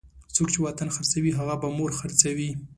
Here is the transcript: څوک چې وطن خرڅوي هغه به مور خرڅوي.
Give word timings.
څوک 0.35 0.47
چې 0.53 0.59
وطن 0.65 0.87
خرڅوي 0.95 1.31
هغه 1.37 1.55
به 1.61 1.67
مور 1.77 1.91
خرڅوي. 1.99 2.49